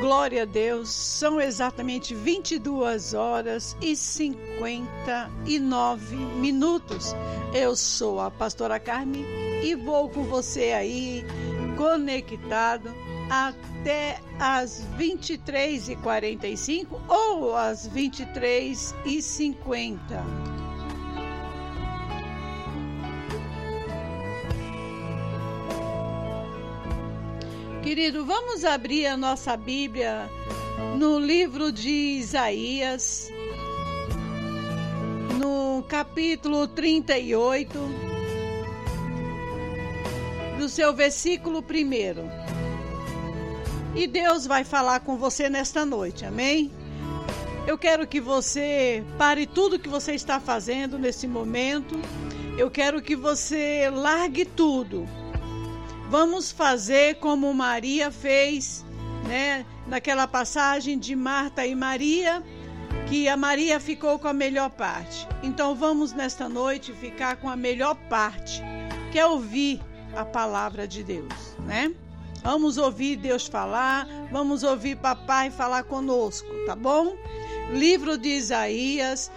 [0.00, 7.16] Glória a Deus, são exatamente 22 horas e 59 minutos.
[7.52, 9.24] Eu sou a pastora Carmen
[9.60, 11.24] e vou com você aí
[11.76, 12.94] conectado
[13.28, 20.47] até as 23h45 ou às 23h50.
[27.88, 30.28] Querido, vamos abrir a nossa Bíblia
[30.98, 33.32] no livro de Isaías,
[35.40, 37.78] no capítulo 38,
[40.58, 41.64] do seu versículo 1.
[43.98, 46.70] E Deus vai falar com você nesta noite, amém?
[47.66, 51.98] Eu quero que você pare tudo que você está fazendo nesse momento.
[52.58, 55.08] Eu quero que você largue tudo
[56.10, 58.84] Vamos fazer como Maria fez,
[59.26, 59.66] né?
[59.86, 62.42] Naquela passagem de Marta e Maria,
[63.08, 65.28] que a Maria ficou com a melhor parte.
[65.42, 68.62] Então vamos nesta noite ficar com a melhor parte,
[69.12, 69.82] que é ouvir
[70.16, 71.92] a palavra de Deus, né?
[72.42, 77.14] Vamos ouvir Deus falar, vamos ouvir papai falar conosco, tá bom?
[77.70, 79.30] Livro de Isaías,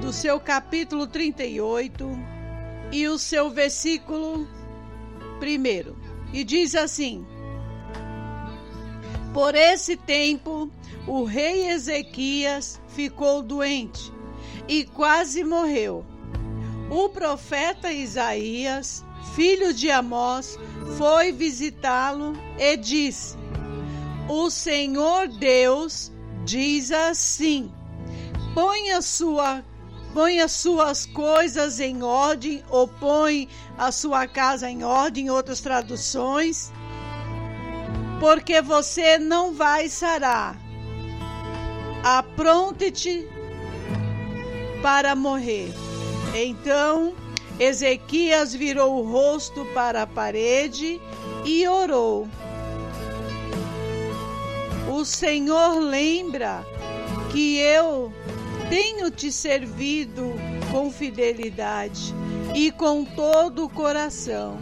[0.00, 2.18] do seu capítulo 38
[2.90, 4.48] e o seu versículo
[5.42, 5.96] primeiro.
[6.32, 7.26] E diz assim:
[9.34, 10.70] Por esse tempo,
[11.04, 14.12] o rei Ezequias ficou doente
[14.68, 16.06] e quase morreu.
[16.88, 20.56] O profeta Isaías, filho de Amós,
[20.96, 23.36] foi visitá-lo e disse:
[24.28, 26.12] O Senhor Deus
[26.44, 27.68] diz assim:
[28.54, 29.64] Ponha sua
[30.12, 36.72] põe as suas coisas em ordem, ou põe a sua casa em ordem, outras traduções,
[38.20, 40.56] porque você não vai sarar.
[42.04, 43.26] Apronte-te
[44.82, 45.72] para morrer.
[46.34, 47.14] Então
[47.58, 51.00] Ezequias virou o rosto para a parede
[51.44, 52.28] e orou.
[54.90, 56.66] O Senhor lembra
[57.30, 58.12] que eu
[58.72, 60.32] tenho te servido
[60.70, 62.14] com fidelidade
[62.54, 64.56] e com todo o coração,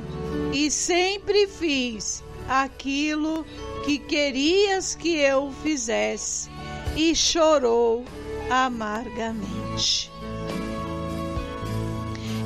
[0.52, 3.46] e sempre fiz aquilo
[3.84, 6.50] que querias que eu fizesse,
[6.96, 8.04] e chorou
[8.50, 10.10] amargamente.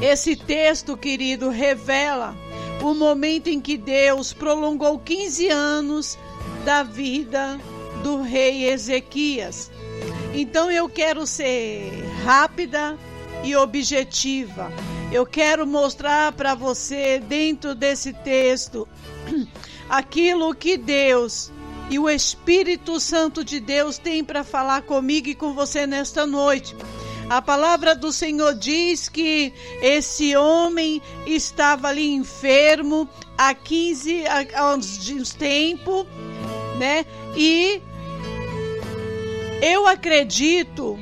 [0.02, 2.36] Esse texto, querido, revela
[2.82, 6.19] o momento em que Deus prolongou 15 anos
[6.62, 7.58] da vida
[8.02, 9.70] do rei Ezequias
[10.34, 12.98] então eu quero ser rápida
[13.44, 14.72] e objetiva.
[15.12, 18.88] Eu quero mostrar para você, dentro desse texto,
[19.88, 21.52] aquilo que Deus
[21.88, 26.74] e o Espírito Santo de Deus tem para falar comigo e com você nesta noite.
[27.28, 34.24] A palavra do Senhor diz que esse homem estava ali enfermo há 15
[34.54, 36.06] anos de tempo,
[36.78, 37.06] né?
[37.36, 37.80] E
[39.62, 40.98] eu acredito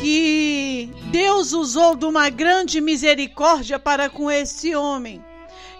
[0.00, 5.22] que Deus usou de uma grande misericórdia para com esse homem.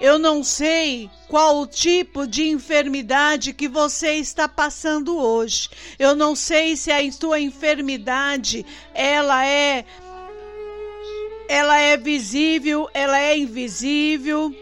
[0.00, 5.69] Eu não sei qual o tipo de enfermidade que você está passando hoje.
[5.99, 9.84] Eu não sei se a sua enfermidade ela é
[11.49, 14.55] ela é visível, ela é invisível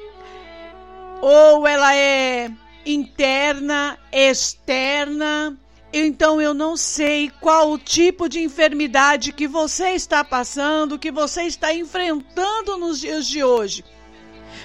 [1.21, 2.51] ou ela é
[2.87, 5.59] interna, externa.
[5.99, 11.45] Então eu não sei qual o tipo de enfermidade que você está passando, que você
[11.45, 13.83] está enfrentando nos dias de hoje.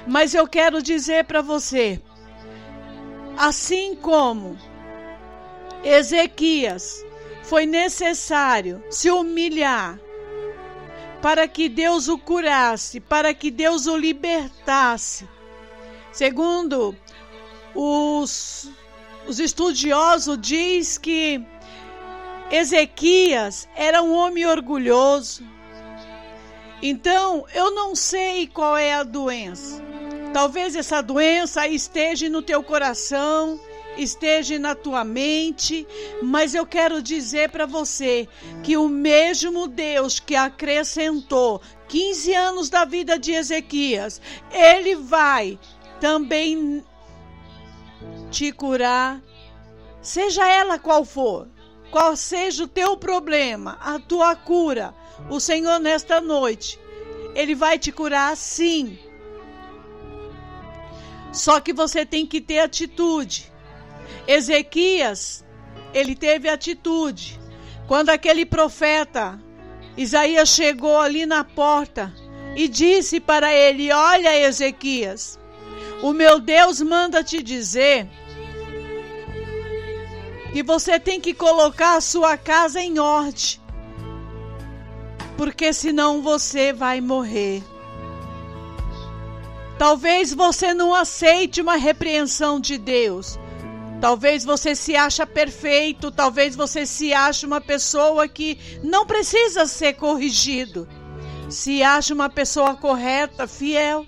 [0.05, 2.01] Mas eu quero dizer para você,
[3.37, 4.57] assim como
[5.85, 7.01] Ezequias
[7.43, 9.97] foi necessário se humilhar
[11.21, 15.29] para que Deus o curasse, para que Deus o libertasse.
[16.11, 16.93] Segundo
[17.73, 18.69] os
[19.27, 21.43] os estudiosos diz que
[22.51, 25.43] Ezequias era um homem orgulhoso.
[26.81, 29.81] Então, eu não sei qual é a doença.
[30.33, 33.59] Talvez essa doença esteja no teu coração,
[33.97, 35.85] esteja na tua mente,
[36.23, 38.27] mas eu quero dizer para você
[38.63, 44.21] que o mesmo Deus que acrescentou 15 anos da vida de Ezequias,
[44.51, 45.59] ele vai
[45.99, 46.83] também
[48.31, 49.21] te curar,
[50.01, 51.47] seja ela qual for,
[51.91, 54.95] qual seja o teu problema, a tua cura,
[55.29, 56.79] o Senhor nesta noite,
[57.35, 58.97] Ele vai te curar sim.
[61.31, 63.51] Só que você tem que ter atitude.
[64.27, 65.45] Ezequias
[65.93, 67.39] ele teve atitude.
[67.87, 69.39] Quando aquele profeta
[69.97, 72.13] Isaías chegou ali na porta
[72.55, 75.39] e disse para ele: Olha, Ezequias,
[76.01, 78.09] o meu Deus manda te dizer
[80.51, 83.59] que você tem que colocar a sua casa em ordem,
[85.37, 87.63] porque senão você vai morrer.
[89.77, 93.39] Talvez você não aceite uma repreensão de Deus.
[93.99, 99.93] Talvez você se acha perfeito, talvez você se ache uma pessoa que não precisa ser
[99.93, 100.87] corrigido.
[101.49, 104.05] Se acha uma pessoa correta, fiel.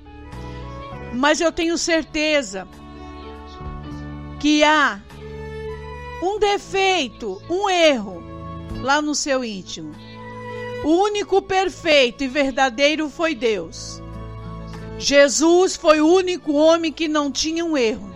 [1.13, 2.67] Mas eu tenho certeza
[4.39, 4.99] que há
[6.23, 8.23] um defeito, um erro
[8.81, 9.93] lá no seu íntimo.
[10.83, 14.01] O único perfeito e verdadeiro foi Deus.
[14.97, 18.13] Jesus foi o único homem que não tinha um erro.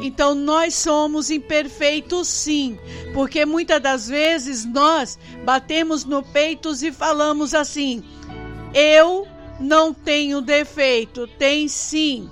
[0.00, 2.78] Então nós somos imperfeitos sim,
[3.14, 8.04] porque muitas das vezes nós batemos no peito e falamos assim:
[8.74, 9.26] eu
[9.58, 12.28] não tenho defeito, tem sim.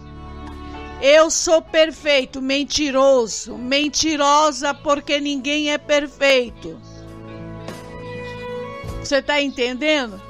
[1.00, 6.80] Eu sou perfeito, mentiroso, mentirosa porque ninguém é perfeito.
[9.00, 10.20] Você está entendendo?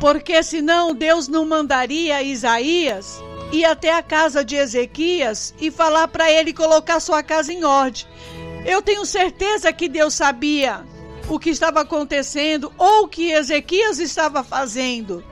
[0.00, 6.30] Porque senão Deus não mandaria Isaías ir até a casa de Ezequias e falar para
[6.30, 8.06] ele colocar sua casa em ordem.
[8.64, 10.84] Eu tenho certeza que Deus sabia
[11.28, 15.22] o que estava acontecendo ou o que Ezequias estava fazendo.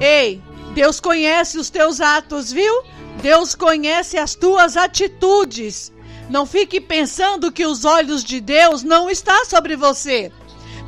[0.00, 0.40] Ei,
[0.74, 2.82] Deus conhece os teus atos, viu?
[3.20, 5.92] Deus conhece as tuas atitudes.
[6.30, 10.32] Não fique pensando que os olhos de Deus não estão sobre você.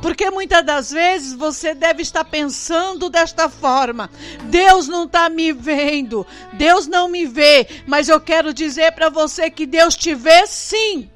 [0.01, 4.09] Porque muitas das vezes você deve estar pensando desta forma:
[4.45, 9.49] Deus não está me vendo, Deus não me vê, mas eu quero dizer para você
[9.49, 11.09] que Deus te vê sim.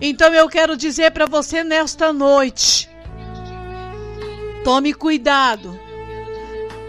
[0.00, 2.88] Então eu quero dizer para você nesta noite:
[4.64, 5.85] tome cuidado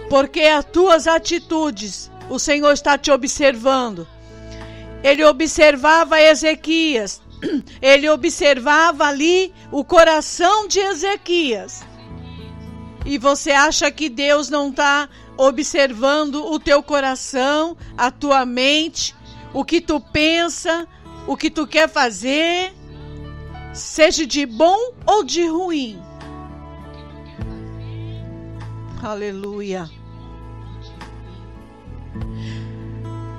[0.09, 4.07] porque as tuas atitudes, o Senhor está te observando.
[5.03, 7.21] Ele observava Ezequias,
[7.81, 11.81] ele observava ali o coração de Ezequias.
[13.05, 15.07] E você acha que Deus não está
[15.37, 19.15] observando o teu coração, a tua mente,
[19.53, 20.87] o que tu pensa,
[21.27, 22.73] o que tu quer fazer,
[23.73, 26.01] seja de bom ou de ruim.
[29.01, 29.96] Aleluia.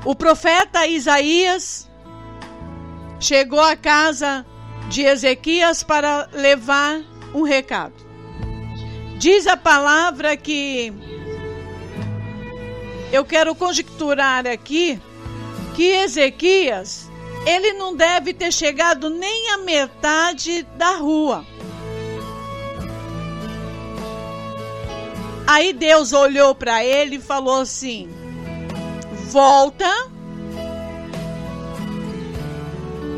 [0.04, 1.88] O profeta Isaías
[3.20, 4.46] chegou à casa
[4.88, 7.00] de Ezequias para levar
[7.34, 7.94] um recado.
[9.18, 10.92] Diz a palavra que
[13.12, 15.00] eu quero conjecturar aqui
[15.74, 17.10] que Ezequias
[17.46, 21.44] ele não deve ter chegado nem à metade da rua.
[25.46, 28.08] Aí Deus olhou para ele e falou assim:
[29.30, 30.10] volta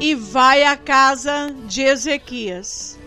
[0.00, 2.98] e vai à casa de Ezequias.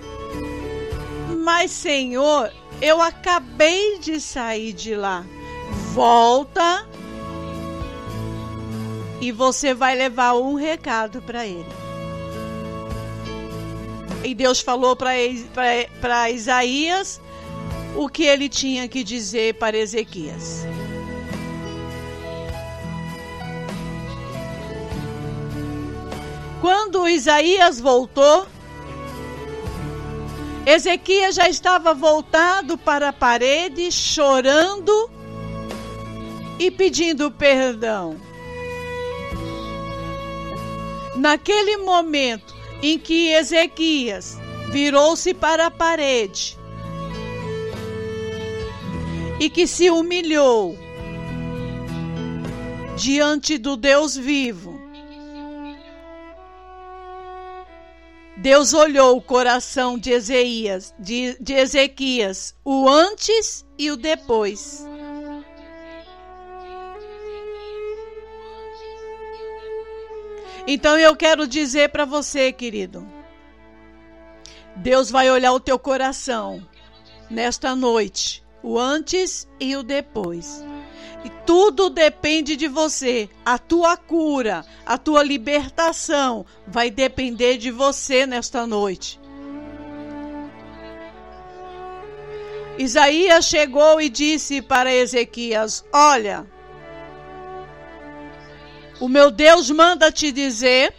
[1.44, 2.52] Mas, Senhor,
[2.82, 5.26] eu acabei de sair de lá.
[5.94, 6.88] Volta
[9.20, 11.66] e você vai levar um recado para ele.
[14.24, 17.20] E Deus falou para Isaías
[17.96, 20.66] o que ele tinha que dizer para Ezequias.
[26.64, 28.48] Quando Isaías voltou,
[30.66, 35.12] Ezequias já estava voltado para a parede, chorando
[36.58, 38.16] e pedindo perdão.
[41.18, 44.38] Naquele momento em que Ezequias
[44.72, 46.58] virou-se para a parede
[49.38, 50.78] e que se humilhou
[52.96, 54.73] diante do Deus vivo,
[58.44, 64.86] Deus olhou o coração de, Ezeías, de, de Ezequias, o antes e o depois.
[70.68, 73.08] Então eu quero dizer para você, querido,
[74.76, 76.68] Deus vai olhar o teu coração
[77.30, 80.64] nesta noite, o antes e o depois.
[81.24, 83.30] E tudo depende de você.
[83.46, 89.20] A tua cura, a tua libertação vai depender de você nesta noite.
[92.78, 96.46] Isaías chegou e disse para Ezequias: Olha,
[99.00, 100.94] o meu Deus manda te dizer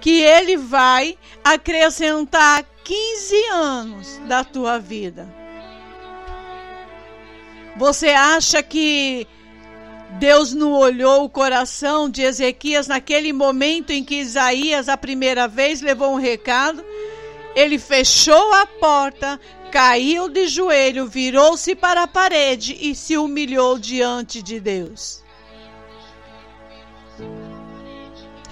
[0.00, 5.41] que ele vai acrescentar 15 anos da tua vida.
[7.76, 9.26] Você acha que
[10.18, 15.80] Deus não olhou o coração de Ezequias naquele momento em que Isaías, a primeira vez,
[15.80, 16.84] levou um recado?
[17.54, 24.42] Ele fechou a porta, caiu de joelho, virou-se para a parede e se humilhou diante
[24.42, 25.22] de Deus.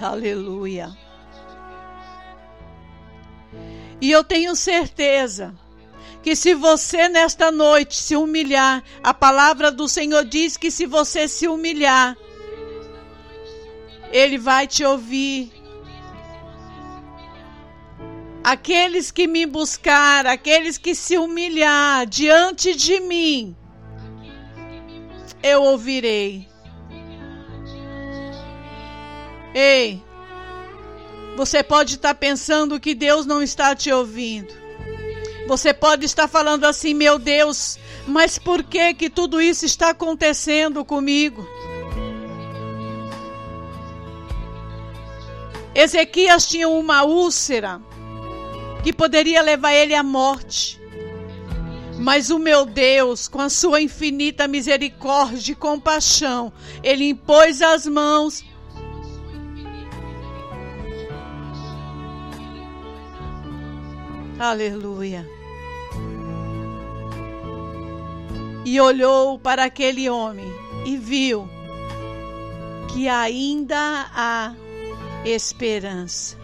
[0.01, 0.89] Aleluia.
[3.99, 5.53] E eu tenho certeza
[6.23, 11.27] que se você nesta noite se humilhar, a palavra do Senhor diz que se você
[11.27, 12.15] se humilhar,
[14.11, 15.51] Ele vai te ouvir.
[18.43, 23.55] Aqueles que me buscar, aqueles que se humilhar diante de mim,
[25.43, 26.47] eu ouvirei.
[29.53, 30.01] Ei,
[31.35, 34.60] você pode estar pensando que Deus não está te ouvindo.
[35.47, 40.85] Você pode estar falando assim, meu Deus, mas por que que tudo isso está acontecendo
[40.85, 41.47] comigo?
[45.73, 47.81] Ezequias tinha uma úlcera
[48.83, 50.79] que poderia levar ele à morte.
[51.97, 58.43] Mas o meu Deus, com a sua infinita misericórdia e compaixão, ele impôs as mãos
[64.41, 65.29] Aleluia.
[68.65, 70.51] E olhou para aquele homem
[70.83, 71.47] e viu
[72.91, 73.77] que ainda
[74.11, 74.55] há
[75.23, 76.35] esperança.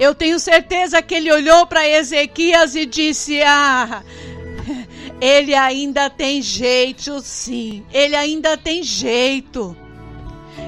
[0.00, 4.02] Eu tenho certeza que ele olhou para Ezequias e disse: Ah,
[5.20, 7.84] ele ainda tem jeito, sim.
[7.92, 9.76] Ele ainda tem jeito.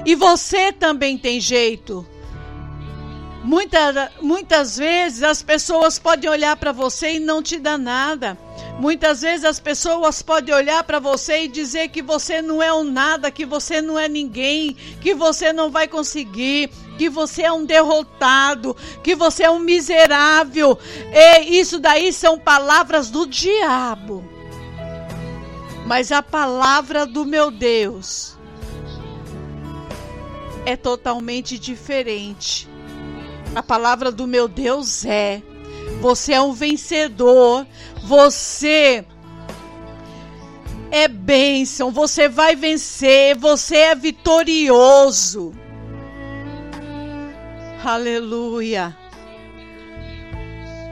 [0.05, 2.05] E você também tem jeito.
[3.47, 8.37] Muitas, muitas vezes as pessoas podem olhar para você e não te dar nada.
[8.77, 12.83] Muitas vezes as pessoas podem olhar para você e dizer que você não é um
[12.83, 17.63] nada, que você não é ninguém, que você não vai conseguir, que você é um
[17.63, 20.77] derrotado, que você é um miserável.
[21.13, 24.25] E isso daí são palavras do diabo.
[25.85, 28.37] Mas a palavra do meu Deus
[30.65, 32.67] é totalmente diferente.
[33.55, 35.41] A palavra do meu Deus é:
[35.99, 37.65] você é um vencedor,
[38.03, 39.03] você
[40.91, 45.53] é bênção, você vai vencer, você é vitorioso.
[47.83, 48.95] Aleluia.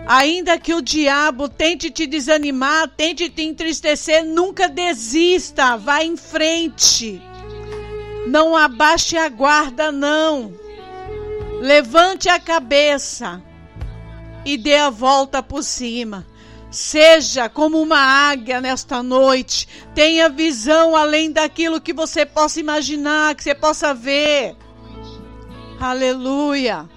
[0.07, 7.19] Ainda que o diabo tente te desanimar, tente te entristecer, nunca desista, vá em frente.
[8.27, 10.64] Não abaixe a guarda, não.
[11.61, 13.41] Levante a cabeça
[14.45, 16.25] e dê a volta por cima.
[16.69, 19.67] Seja como uma águia nesta noite.
[19.93, 24.55] Tenha visão além daquilo que você possa imaginar, que você possa ver.
[25.79, 26.89] Aleluia.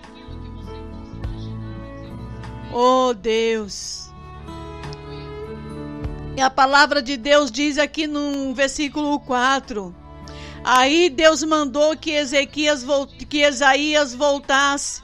[2.73, 4.11] Oh Deus.
[6.37, 9.95] E a palavra de Deus diz aqui no versículo 4
[10.65, 12.85] Aí Deus mandou que Ezequias
[13.29, 15.03] que Isaías voltasse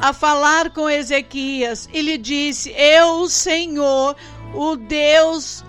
[0.00, 4.16] a falar com Ezequias e lhe disse: Eu, o Senhor,
[4.54, 5.64] o Deus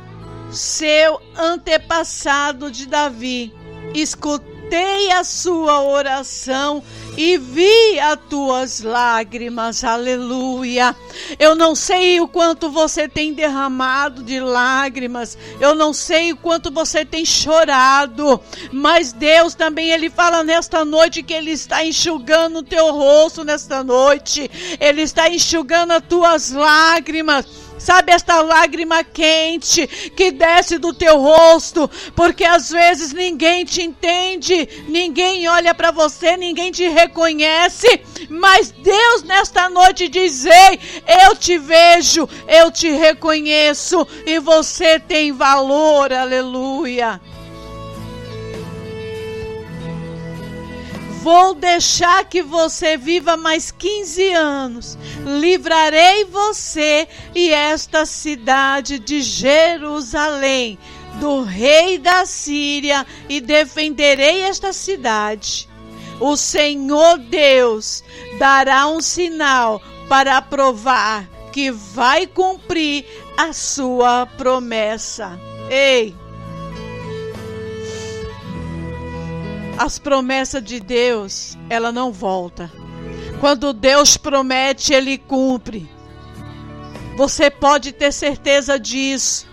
[0.51, 3.53] seu antepassado de Davi,
[3.93, 6.83] escutei a sua oração
[7.15, 10.95] e vi as tuas lágrimas, aleluia.
[11.37, 16.71] Eu não sei o quanto você tem derramado de lágrimas, eu não sei o quanto
[16.71, 22.63] você tem chorado, mas Deus também, Ele fala nesta noite que Ele está enxugando o
[22.63, 24.49] teu rosto nesta noite,
[24.79, 27.62] Ele está enxugando as tuas lágrimas.
[27.83, 29.85] Sabe esta lágrima quente
[30.15, 36.37] que desce do teu rosto, porque às vezes ninguém te entende, ninguém olha para você,
[36.37, 37.99] ninguém te reconhece,
[38.29, 40.79] mas Deus nesta noite diz: Ei,
[41.25, 47.19] eu te vejo, eu te reconheço e você tem valor, aleluia.
[51.23, 54.97] Vou deixar que você viva mais 15 anos.
[55.39, 60.77] Livrarei você e esta cidade de Jerusalém
[61.21, 65.69] do rei da Síria e defenderei esta cidade.
[66.19, 68.03] O Senhor Deus
[68.37, 73.05] dará um sinal para provar que vai cumprir
[73.37, 75.39] a sua promessa.
[75.69, 76.22] Ei!
[79.83, 82.71] As promessas de Deus, ela não volta.
[83.41, 85.89] Quando Deus promete, ele cumpre.
[87.17, 89.45] Você pode ter certeza disso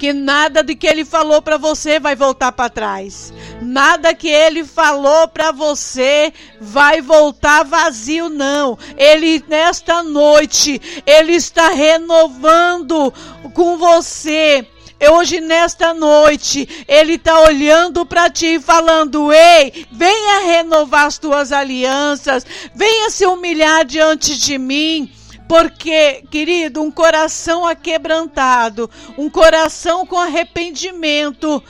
[0.00, 3.32] que nada de que ele falou para você vai voltar para trás.
[3.62, 8.76] Nada que ele falou para você vai voltar vazio não.
[8.96, 13.12] Ele nesta noite, ele está renovando
[13.54, 14.66] com você
[15.06, 21.52] hoje nesta noite, Ele está olhando para ti e falando: Ei, venha renovar as tuas
[21.52, 25.12] alianças, venha se humilhar diante de mim.
[25.48, 31.62] Porque, querido, um coração aquebrantado, um coração com arrependimento,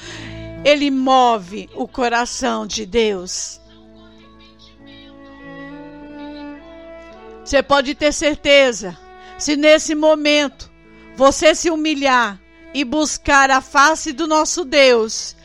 [0.64, 3.60] ele move o coração de Deus.
[7.44, 8.98] Você pode ter certeza,
[9.38, 10.68] se nesse momento
[11.16, 12.38] você se humilhar
[12.74, 15.36] e buscar a face do nosso Deus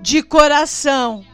[0.00, 1.24] de coração,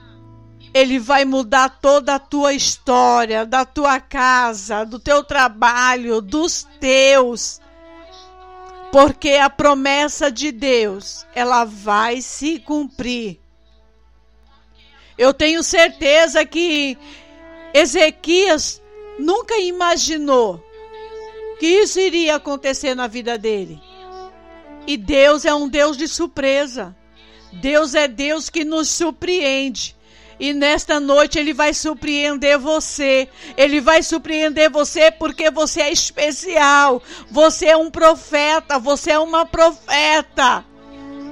[0.73, 7.61] ele vai mudar toda a tua história, da tua casa, do teu trabalho, dos teus.
[8.92, 13.40] Porque a promessa de Deus, ela vai se cumprir.
[15.19, 16.97] Eu tenho certeza que
[17.75, 18.80] Ezequias
[19.19, 20.64] nunca imaginou
[21.59, 23.90] que isso iria acontecer na vida dele.
[24.87, 26.97] E Deus é um Deus de surpresa.
[27.53, 29.97] Deus é Deus que nos surpreende.
[30.39, 33.29] E nesta noite ele vai surpreender você.
[33.57, 37.03] Ele vai surpreender você porque você é especial.
[37.31, 40.65] Você é um profeta, você é uma profeta.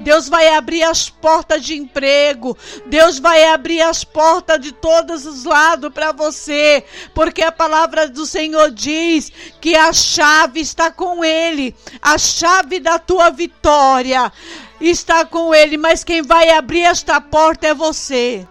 [0.01, 2.57] Deus vai abrir as portas de emprego.
[2.87, 6.85] Deus vai abrir as portas de todos os lados para você.
[7.15, 11.75] Porque a palavra do Senhor diz que a chave está com Ele.
[12.01, 14.33] A chave da tua vitória
[14.81, 15.77] está com Ele.
[15.77, 18.47] Mas quem vai abrir esta porta é você.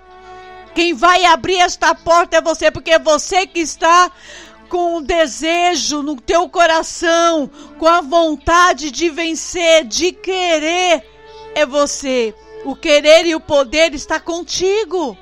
[0.78, 4.12] Quem vai abrir esta porta é você, porque é você que está
[4.70, 11.04] com o desejo no teu coração, com a vontade de vencer, de querer,
[11.58, 12.36] é você.
[12.64, 15.18] O querer e o poder está contigo.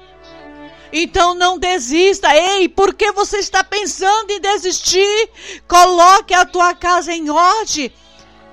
[0.92, 2.36] Então não desista.
[2.36, 5.30] Ei, por que você está pensando em desistir?
[5.68, 7.92] Coloque a tua casa em ordem.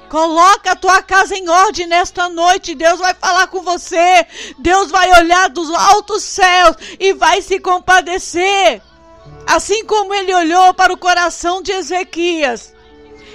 [0.09, 2.75] Coloca a tua casa em ordem nesta noite.
[2.75, 4.27] Deus vai falar com você.
[4.59, 8.81] Deus vai olhar dos altos céus e vai se compadecer.
[9.47, 12.73] Assim como ele olhou para o coração de Ezequias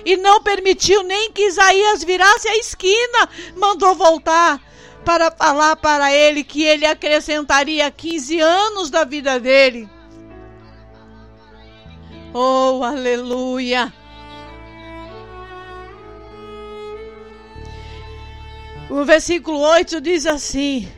[0.07, 4.57] e não permitiu nem que Isaías virasse a esquina, mandou voltar
[5.03, 9.89] para falar para ele que ele acrescentaria 15 anos da vida dele.
[12.33, 13.91] Oh, aleluia!
[18.89, 20.89] O versículo 8 diz assim: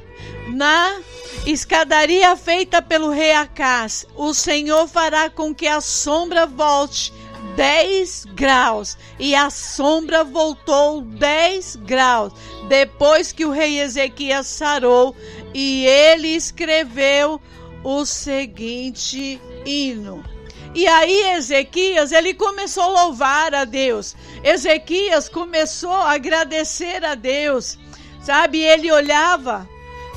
[0.49, 1.01] Na
[1.47, 7.11] escadaria feita pelo rei Acás, o Senhor fará com que a sombra volte
[7.55, 8.97] 10 graus.
[9.17, 12.33] E a sombra voltou 10 graus.
[12.67, 15.15] Depois que o rei Ezequias sarou,
[15.53, 17.41] e ele escreveu
[17.83, 20.23] o seguinte hino.
[20.75, 24.15] E aí Ezequias, ele começou a louvar a Deus.
[24.43, 27.77] Ezequias começou a agradecer a Deus.
[28.21, 29.67] Sabe, ele olhava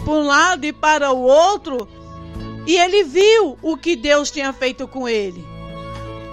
[0.05, 1.88] para um lado e para o outro
[2.66, 5.52] e ele viu o que Deus tinha feito com ele.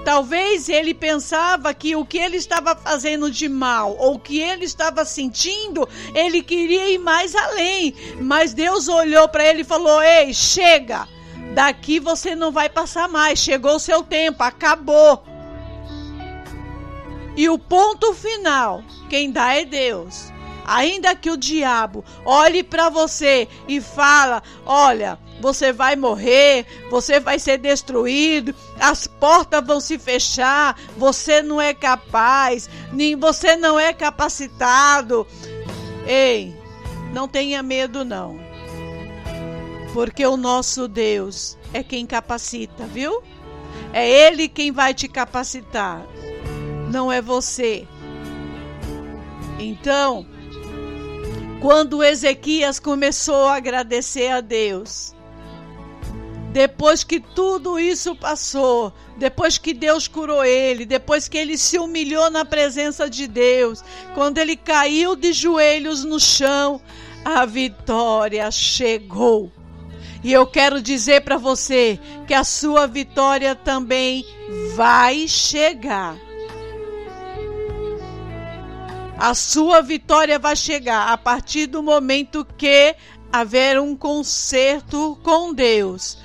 [0.04, 5.04] Talvez ele pensava que o que ele estava fazendo de mal ou que ele estava
[5.04, 7.94] sentindo, ele queria ir mais além.
[8.20, 11.08] Mas Deus olhou para ele e falou: Ei, chega!
[11.54, 13.40] Daqui você não vai passar mais.
[13.40, 15.24] Chegou o seu tempo, acabou.
[17.36, 20.32] E o ponto final, quem dá é Deus.
[20.66, 27.40] Ainda que o diabo olhe para você e fala: "Olha, você vai morrer, você vai
[27.40, 33.94] ser destruído, as portas vão se fechar, você não é capaz, nem você não é
[33.94, 35.26] capacitado".
[36.06, 36.56] Ei,
[37.14, 38.50] não tenha medo não
[39.94, 43.22] porque o nosso Deus é quem capacita, viu?
[43.92, 46.06] É Ele quem vai te capacitar,
[46.92, 47.88] não é você.
[49.60, 50.26] Então,
[51.60, 55.14] quando Ezequias começou a agradecer a Deus,
[56.52, 62.30] depois que tudo isso passou, depois que Deus curou ele, depois que ele se humilhou
[62.32, 63.84] na presença de Deus,
[64.16, 66.82] quando ele caiu de joelhos no chão,
[67.24, 69.52] a vitória chegou.
[70.24, 74.26] E eu quero dizer para você que a sua vitória também
[74.76, 76.18] vai chegar.
[79.18, 82.96] A sua vitória vai chegar a partir do momento que
[83.32, 86.18] haver um conserto com Deus.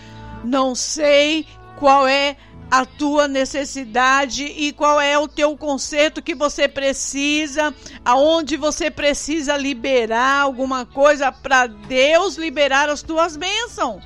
[0.45, 1.47] Não sei
[1.79, 2.37] qual é
[2.71, 9.57] a tua necessidade e qual é o teu conserto que você precisa, aonde você precisa
[9.57, 14.03] liberar alguma coisa para Deus liberar as tuas bênçãos.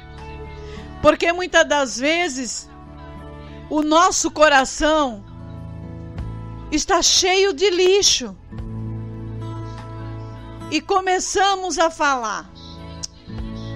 [1.01, 2.69] Porque muitas das vezes
[3.71, 5.25] o nosso coração
[6.71, 8.37] está cheio de lixo.
[10.71, 12.51] E começamos a falar: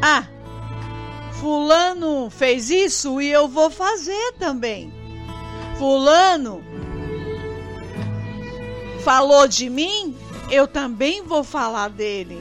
[0.03, 0.27] Ah,
[1.43, 4.93] Fulano fez isso e eu vou fazer também.
[5.77, 6.63] Fulano
[9.03, 10.17] falou de mim,
[10.53, 12.41] eu também vou falar dele.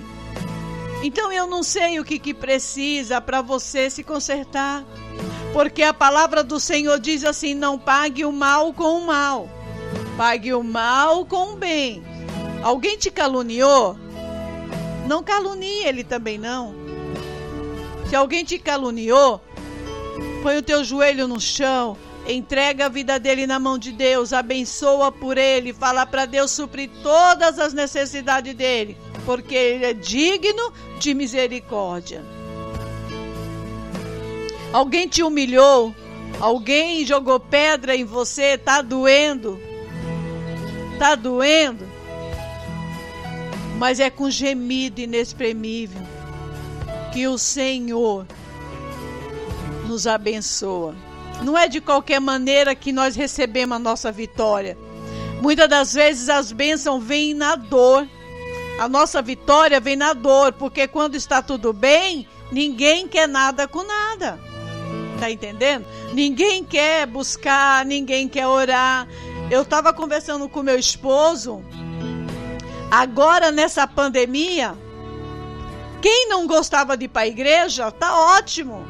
[1.01, 4.85] Então eu não sei o que, que precisa para você se consertar.
[5.51, 9.49] Porque a palavra do Senhor diz assim: não pague o mal com o mal,
[10.15, 12.03] pague o mal com o bem.
[12.61, 13.97] Alguém te caluniou?
[15.07, 16.80] Não calunie ele também não.
[18.11, 19.39] Se alguém te caluniou,
[20.43, 21.95] põe o teu joelho no chão,
[22.27, 26.89] entrega a vida dele na mão de Deus, abençoa por ele, fala para Deus suprir
[27.01, 32.21] todas as necessidades dele, porque ele é digno de misericórdia.
[34.73, 35.95] Alguém te humilhou,
[36.37, 39.57] alguém jogou pedra em você, tá doendo.
[40.99, 41.87] Tá doendo.
[43.77, 46.11] Mas é com gemido inexprimível
[47.11, 48.25] que o Senhor
[49.87, 50.95] nos abençoa.
[51.43, 54.77] Não é de qualquer maneira que nós recebemos a nossa vitória.
[55.41, 58.07] Muitas das vezes as bênçãos vêm na dor.
[58.79, 63.83] A nossa vitória vem na dor, porque quando está tudo bem, ninguém quer nada com
[63.83, 64.39] nada.
[65.19, 65.85] Tá entendendo?
[66.13, 69.07] Ninguém quer buscar, ninguém quer orar.
[69.49, 71.61] Eu estava conversando com meu esposo.
[72.89, 74.75] Agora nessa pandemia,
[76.01, 78.85] quem não gostava de ir para a igreja, tá ótimo.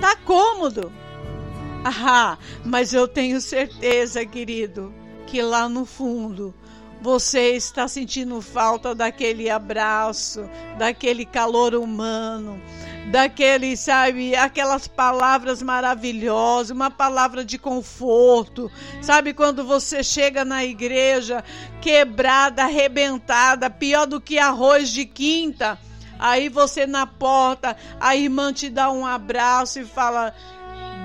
[0.00, 0.92] Tá cômodo.
[1.84, 4.92] Ah, mas eu tenho certeza, querido,
[5.26, 6.54] que lá no fundo
[7.00, 12.60] você está sentindo falta daquele abraço, daquele calor humano,
[13.10, 18.70] daquele, sabe, aquelas palavras maravilhosas, uma palavra de conforto.
[19.00, 21.44] Sabe quando você chega na igreja
[21.80, 25.78] quebrada, arrebentada, pior do que arroz de quinta.
[26.18, 30.34] Aí você na porta, a irmã te dá um abraço e fala: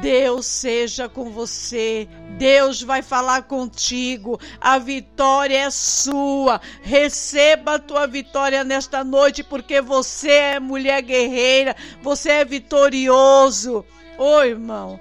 [0.02, 2.10] Deus seja com você.
[2.38, 4.40] Deus vai falar contigo.
[4.60, 6.60] A vitória é sua.
[6.82, 11.76] Receba a tua vitória nesta noite, porque você é mulher guerreira.
[12.02, 13.86] Você é vitorioso.
[14.18, 15.00] Ô irmão,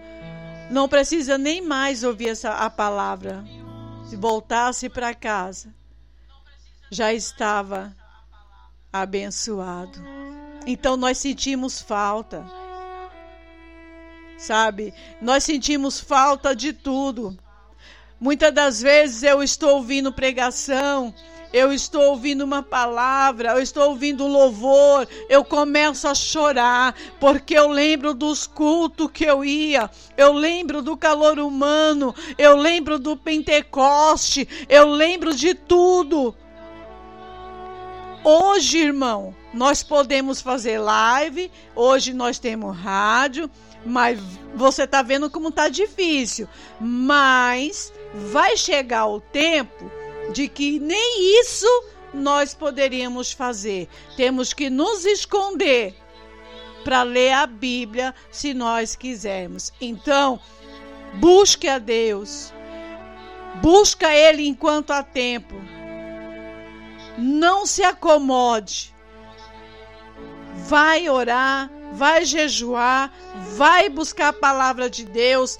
[0.71, 3.45] não precisa nem mais ouvir essa a palavra.
[4.09, 5.75] Se voltasse para casa,
[6.91, 7.93] já estava
[8.93, 9.99] abençoado.
[10.67, 12.45] Então nós sentimos falta
[14.43, 14.93] sabe?
[15.21, 17.37] Nós sentimos falta de tudo.
[18.21, 21.13] Muitas das vezes eu estou ouvindo pregação,
[21.53, 27.69] eu estou ouvindo uma palavra, eu estou ouvindo louvor, eu começo a chorar, porque eu
[27.69, 34.49] lembro dos cultos que eu ia, eu lembro do calor humano, eu lembro do Pentecoste,
[34.69, 36.35] eu lembro de tudo.
[38.25, 43.51] Hoje, irmão, nós podemos fazer live, hoje nós temos rádio,
[43.85, 44.21] mas
[44.55, 46.49] você está vendo como está difícil.
[46.81, 49.91] Mas vai chegar o tempo
[50.33, 51.67] de que nem isso
[52.15, 53.89] nós poderíamos fazer.
[54.17, 55.93] Temos que nos esconder
[56.85, 59.73] para ler a Bíblia se nós quisermos.
[59.81, 60.39] Então,
[61.15, 62.53] busque a Deus.
[63.61, 65.72] Busca Ele enquanto há tempo.
[67.19, 68.95] Não se acomode.
[70.69, 73.13] Vai orar vai jejuar,
[73.55, 75.59] vai buscar a palavra de Deus,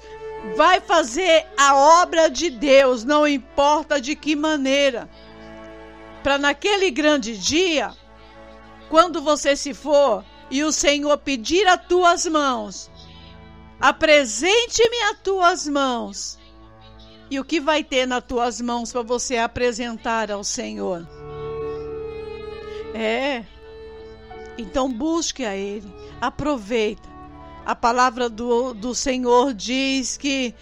[0.55, 5.09] vai fazer a obra de Deus, não importa de que maneira.
[6.23, 7.93] Para naquele grande dia,
[8.89, 12.89] quando você se for e o Senhor pedir as tuas mãos,
[13.79, 16.39] apresente-me as tuas mãos.
[17.29, 21.07] E o que vai ter nas tuas mãos para você apresentar ao Senhor?
[22.93, 23.43] É.
[24.57, 27.11] Então busque a Ele aproveita.
[27.65, 30.53] A palavra do, do Senhor diz que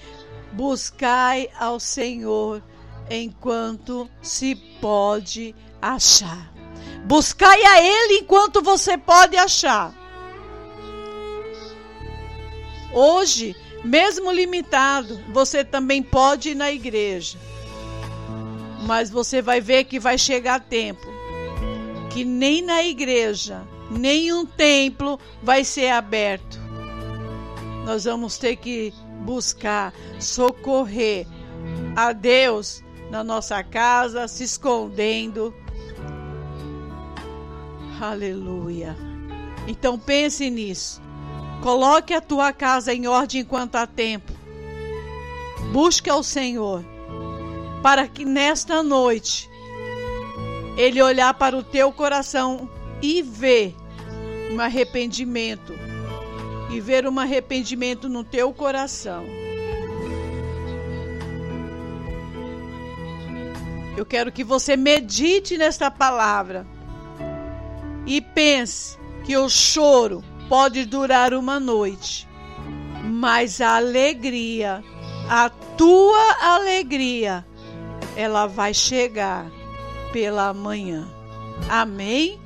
[0.52, 2.64] buscai ao Senhor
[3.10, 6.52] enquanto se pode achar.
[7.06, 9.94] Buscai a Ele enquanto você pode achar.
[12.94, 17.38] Hoje, mesmo limitado, você também pode ir na igreja.
[18.84, 21.11] Mas você vai ver que vai chegar tempo
[22.14, 26.60] que nem na igreja nenhum templo vai ser aberto.
[27.86, 28.94] Nós vamos ter que
[29.26, 31.28] buscar socorrer
[31.96, 35.54] a Deus na nossa casa, se escondendo.
[38.00, 38.96] Aleluia.
[39.68, 41.02] Então pense nisso.
[41.62, 44.32] Coloque a tua casa em ordem enquanto há tempo.
[45.72, 46.84] Busque ao Senhor
[47.82, 49.51] para que nesta noite
[50.78, 52.70] ele olhar para o teu coração
[53.02, 53.76] e ver
[54.52, 55.74] um arrependimento
[56.70, 59.26] e ver um arrependimento no teu coração.
[63.98, 66.66] Eu quero que você medite nesta palavra
[68.06, 72.28] e pense que o choro pode durar uma noite,
[73.04, 74.84] mas a alegria,
[75.30, 77.46] a tua alegria,
[78.16, 79.52] ela vai chegar
[80.12, 81.08] pela manhã.
[81.70, 82.40] Amém?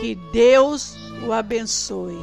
[0.00, 2.18] Que Deus o abençoe.